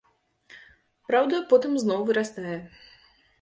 [1.09, 2.57] Праўда, потым зноў вырастае.